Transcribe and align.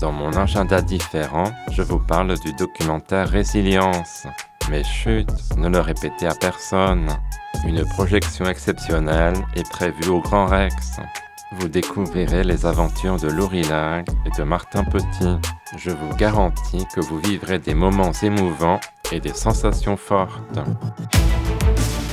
Dans 0.00 0.10
mon 0.10 0.32
agenda 0.32 0.82
différent, 0.82 1.52
je 1.70 1.82
vous 1.82 2.00
parle 2.00 2.36
du 2.40 2.52
documentaire 2.52 3.28
Résilience. 3.28 4.26
Mais 4.70 4.82
chut, 4.82 5.28
ne 5.56 5.68
le 5.68 5.78
répétez 5.78 6.26
à 6.26 6.34
personne. 6.34 7.06
Une 7.64 7.84
projection 7.84 8.46
exceptionnelle 8.46 9.36
est 9.54 9.68
prévue 9.70 10.08
au 10.08 10.20
Grand 10.20 10.46
Rex. 10.46 10.98
Vous 11.58 11.68
découvrirez 11.68 12.42
les 12.42 12.66
aventures 12.66 13.18
de 13.18 13.28
Laurie 13.28 13.62
Lag 13.62 14.04
et 14.26 14.36
de 14.36 14.42
Martin 14.42 14.82
Petit. 14.82 15.36
Je 15.76 15.90
vous 15.90 16.16
garantis 16.16 16.84
que 16.94 17.00
vous 17.00 17.18
vivrez 17.18 17.60
des 17.60 17.74
moments 17.74 18.12
émouvants 18.22 18.80
et 19.12 19.20
des 19.20 19.34
sensations 19.34 19.96
fortes. 19.96 20.58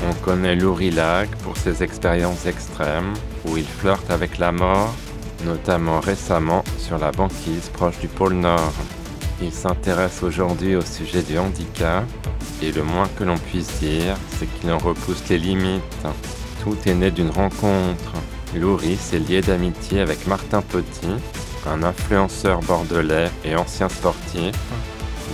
On 0.07 0.13
connaît 0.23 0.55
Laurie 0.55 0.91
Lag 0.91 1.29
pour 1.43 1.57
ses 1.57 1.81
expériences 1.81 2.45
extrêmes 2.45 3.13
où 3.45 3.57
il 3.57 3.65
flirte 3.65 4.11
avec 4.11 4.37
la 4.37 4.51
mort, 4.51 4.93
notamment 5.45 5.99
récemment 5.99 6.63
sur 6.77 6.97
la 6.97 7.11
banquise 7.11 7.69
proche 7.69 7.99
du 7.99 8.07
pôle 8.07 8.33
Nord. 8.33 8.73
Il 9.41 9.53
s'intéresse 9.53 10.21
aujourd'hui 10.23 10.75
au 10.75 10.81
sujet 10.81 11.21
du 11.21 11.37
handicap 11.37 12.05
et 12.61 12.71
le 12.71 12.83
moins 12.83 13.07
que 13.17 13.23
l'on 13.23 13.37
puisse 13.37 13.79
dire, 13.79 14.15
c'est 14.37 14.47
qu'il 14.47 14.71
en 14.71 14.77
repousse 14.77 15.23
les 15.29 15.37
limites. 15.37 16.07
Tout 16.63 16.77
est 16.85 16.93
né 16.93 17.09
d'une 17.11 17.29
rencontre. 17.29 18.13
Laurie 18.55 18.97
s'est 18.97 19.19
lié 19.19 19.41
d'amitié 19.41 20.01
avec 20.01 20.27
Martin 20.27 20.61
Petit, 20.61 21.07
un 21.67 21.83
influenceur 21.83 22.59
bordelais 22.61 23.29
et 23.45 23.55
ancien 23.55 23.87
sportif, 23.87 24.55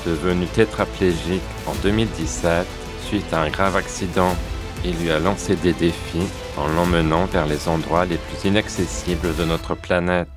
devenu 0.05 0.45
tétraplégique 0.47 1.41
en 1.65 1.73
2017 1.81 2.67
suite 3.07 3.33
à 3.33 3.41
un 3.41 3.49
grave 3.49 3.75
accident. 3.75 4.35
Il 4.83 4.97
lui 4.97 5.09
a 5.09 5.19
lancé 5.19 5.55
des 5.55 5.73
défis 5.73 6.27
en 6.57 6.67
l'emmenant 6.67 7.25
vers 7.25 7.47
les 7.47 7.67
endroits 7.67 8.05
les 8.05 8.17
plus 8.17 8.47
inaccessibles 8.47 9.35
de 9.35 9.45
notre 9.45 9.75
planète. 9.75 10.27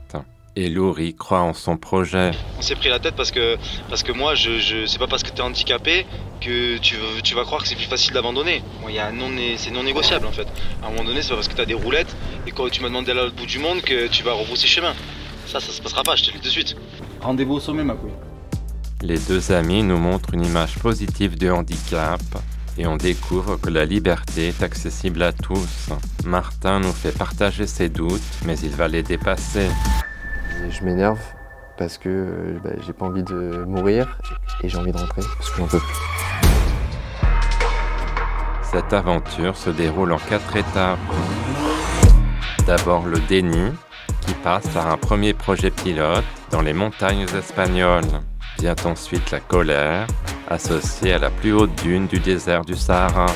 Et 0.57 0.69
Laurie 0.69 1.15
croit 1.15 1.43
en 1.43 1.55
son 1.55 1.77
projet. 1.77 2.33
On 2.59 2.63
s'est 2.63 2.75
pris 2.75 2.89
la 2.89 2.99
tête 2.99 3.15
parce 3.15 3.31
que, 3.31 3.57
parce 3.89 4.03
que 4.03 4.11
moi, 4.11 4.35
je, 4.35 4.59
je, 4.59 4.87
c'est 4.87 4.99
pas 4.99 5.07
parce 5.07 5.23
que 5.23 5.31
tu 5.31 5.37
es 5.37 5.41
handicapé 5.41 6.05
que 6.41 6.79
tu, 6.79 6.97
tu 7.23 7.35
vas 7.37 7.45
croire 7.45 7.63
que 7.63 7.69
c'est 7.69 7.77
plus 7.77 7.85
facile 7.85 8.13
d'abandonner. 8.13 8.65
Bon, 8.83 8.89
y 8.89 8.99
a 8.99 9.13
non, 9.13 9.31
c'est 9.57 9.71
non 9.71 9.85
négociable 9.85 10.27
en 10.27 10.33
fait. 10.33 10.49
À 10.83 10.87
un 10.87 10.91
moment 10.91 11.05
donné, 11.05 11.23
c'est 11.23 11.29
pas 11.29 11.37
parce 11.37 11.49
que 11.49 11.55
tu 11.55 11.61
as 11.61 11.67
des 11.67 11.75
roulettes 11.75 12.17
et 12.47 12.51
quand 12.51 12.69
tu 12.71 12.83
m'as 12.83 12.89
demandé 12.89 13.07
d'aller 13.09 13.21
à 13.21 13.25
l'autre 13.25 13.37
bout 13.37 13.47
du 13.47 13.61
monde 13.61 13.83
que 13.83 14.09
tu 14.09 14.25
vas 14.25 14.33
rebrousser 14.33 14.67
chemin. 14.67 14.95
Ça, 15.47 15.61
ça 15.61 15.71
se 15.71 15.81
passera 15.81 16.03
pas, 16.03 16.17
je 16.17 16.25
te 16.25 16.33
le 16.33 16.39
dis 16.39 16.45
de 16.45 16.51
suite. 16.51 16.77
Rendez-vous 17.21 17.55
au 17.55 17.61
sommet, 17.61 17.85
ma 17.85 17.95
couille. 17.95 18.11
Les 19.03 19.19
deux 19.19 19.53
amis 19.53 19.85
nous 19.85 19.97
montrent 19.97 20.35
une 20.35 20.45
image 20.45 20.75
positive 20.81 21.39
du 21.39 21.51
handicap 21.51 22.21
et 22.79 22.87
on 22.87 22.97
découvre 22.97 23.57
que 23.57 23.71
la 23.71 23.85
liberté 23.85 24.49
est 24.49 24.63
accessible 24.63 25.23
à 25.23 25.33
tous. 25.33 25.91
Martin 26.25 26.79
nous 26.79 26.93
fait 26.93 27.17
partager 27.17 27.67
ses 27.67 27.89
doutes, 27.89 28.23
mais 28.47 28.57
il 28.61 28.71
va 28.71 28.87
les 28.87 29.03
dépasser. 29.03 29.69
Je 30.71 30.85
m'énerve 30.85 31.21
parce 31.77 31.99
que 31.99 32.09
euh, 32.09 32.59
bah, 32.63 32.71
j'ai 32.87 32.93
pas 32.93 33.07
envie 33.07 33.25
de 33.25 33.65
mourir 33.67 34.19
et 34.63 34.69
j'ai 34.69 34.79
envie 34.79 34.93
de 34.93 34.99
rentrer 34.99 35.23
parce 35.23 35.51
que 35.51 35.57
j'en 35.59 35.67
peux 35.67 35.79
plus. 35.79 35.97
Cette 38.63 38.93
aventure 38.93 39.57
se 39.57 39.71
déroule 39.71 40.13
en 40.13 40.19
quatre 40.19 40.57
étapes. 40.57 40.99
D'abord 42.67 43.07
le 43.07 43.19
déni, 43.21 43.73
qui 44.21 44.35
passe 44.35 44.69
par 44.69 44.89
un 44.89 44.99
premier 44.99 45.33
projet 45.35 45.71
pilote 45.71 46.25
dans 46.51 46.61
les 46.61 46.75
montagnes 46.75 47.27
espagnoles. 47.37 48.05
Vient 48.59 48.77
ensuite 48.85 49.31
la 49.31 49.41
colère, 49.41 50.07
associée 50.51 51.15
à 51.15 51.19
la 51.19 51.31
plus 51.31 51.53
haute 51.53 51.75
dune 51.83 52.07
du 52.07 52.19
désert 52.19 52.65
du 52.65 52.75
Sahara. 52.75 53.27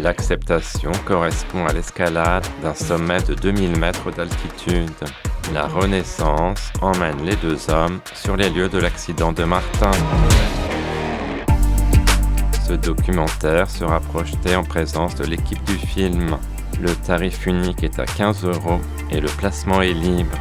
L'acceptation 0.00 0.92
correspond 1.04 1.66
à 1.66 1.72
l'escalade 1.72 2.46
d'un 2.62 2.74
sommet 2.74 3.22
de 3.22 3.34
2000 3.34 3.78
mètres 3.78 4.10
d'altitude. 4.10 4.90
La 5.52 5.66
renaissance 5.66 6.72
emmène 6.80 7.22
les 7.24 7.36
deux 7.36 7.70
hommes 7.70 8.00
sur 8.14 8.36
les 8.36 8.50
lieux 8.50 8.68
de 8.68 8.78
l'accident 8.78 9.32
de 9.32 9.44
Martin. 9.44 9.90
Ce 12.66 12.72
documentaire 12.72 13.68
sera 13.70 14.00
projeté 14.00 14.56
en 14.56 14.64
présence 14.64 15.14
de 15.14 15.24
l'équipe 15.24 15.62
du 15.64 15.76
film. 15.76 16.38
Le 16.80 16.94
tarif 17.06 17.46
unique 17.46 17.82
est 17.82 17.98
à 17.98 18.04
15 18.04 18.44
euros 18.44 18.80
et 19.10 19.20
le 19.20 19.28
placement 19.28 19.80
est 19.82 19.92
libre. 19.92 20.38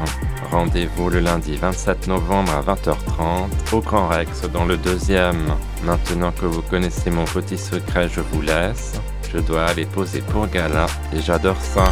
Rendez-vous 0.52 1.10
le 1.10 1.20
lundi 1.20 1.56
27 1.56 2.08
novembre 2.08 2.52
à 2.52 2.62
20h30 2.62 3.50
au 3.72 3.82
Grand 3.82 4.08
Rex 4.08 4.44
dans 4.52 4.66
le 4.66 4.78
deuxième. 4.78 5.56
Maintenant 5.84 6.32
que 6.32 6.46
vous 6.46 6.62
connaissez 6.62 7.10
mon 7.10 7.26
petit 7.26 7.58
secret, 7.58 8.10
je 8.10 8.22
vous 8.22 8.42
laisse. 8.42 8.94
Je 9.34 9.40
dois 9.40 9.66
aller 9.66 9.86
poser 9.86 10.22
pour 10.22 10.48
Gala 10.48 10.86
et 11.16 11.22
j'adore 11.22 11.60
ça. 11.60 11.92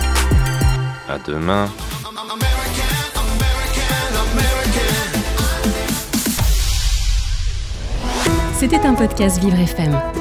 À 1.10 1.18
demain. 1.26 1.68
C'était 8.60 8.86
un 8.86 8.94
podcast 8.94 9.40
Vivre 9.40 9.60
FM. 9.60 10.21